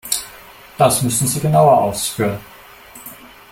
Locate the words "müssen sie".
1.03-1.39